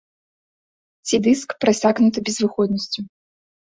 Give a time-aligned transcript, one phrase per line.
[1.05, 3.01] Ці дыск, прасякнуты безвыходнасцю.